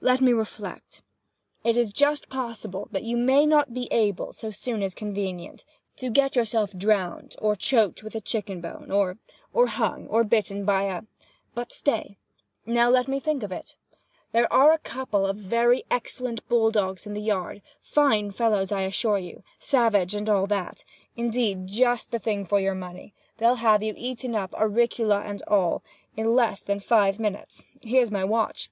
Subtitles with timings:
[0.00, 1.02] Let me reflect!
[1.62, 5.60] It is just possible that you may not be able, so soon as convenient,
[5.96, 12.18] to—to—get yourself drowned, or—choked with a chicken bone, or—or hung,—or—bitten by a—but stay!
[12.66, 13.76] Now I think me of it,
[14.32, 19.18] there are a couple of very excellent bull dogs in the yard—fine fellows, I assure
[19.20, 25.20] you—savage, and all that—indeed just the thing for your money—they'll have you eaten up, auricula
[25.20, 25.84] and all,
[26.16, 28.68] in less than five minutes (here's my watch!)